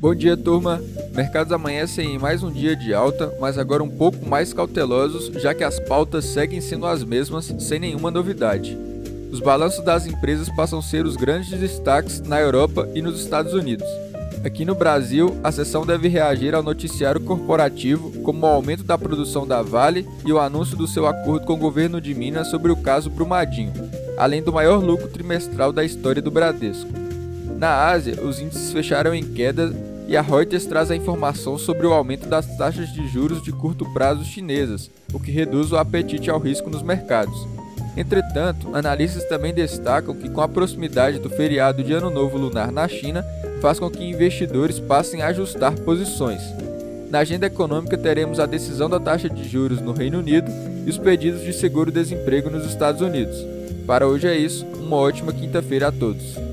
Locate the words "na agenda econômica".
47.10-47.98